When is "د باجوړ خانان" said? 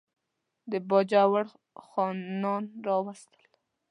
0.71-2.63